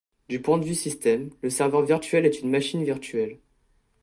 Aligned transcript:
Du 0.29 0.41
point 0.41 0.57
de 0.57 0.65
vue 0.65 0.73
système, 0.73 1.29
le 1.43 1.51
serveur 1.51 1.83
virtuel 1.85 2.25
est 2.25 2.39
une 2.41 2.49
machine 2.49 2.83
virtuelle. 2.83 3.37